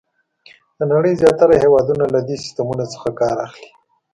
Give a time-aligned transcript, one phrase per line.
[0.77, 3.69] د نړۍ زیاتره هېوادونه له دې سیسټمونو څخه کار اخلي.